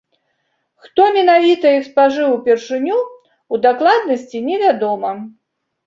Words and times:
Хто 0.85 1.01
менавіта 1.17 1.75
іх 1.77 1.83
спажыў 1.91 2.27
упершыню, 2.39 2.99
у 3.55 3.63
дакладнасці 3.71 4.47
невядома. 4.51 5.19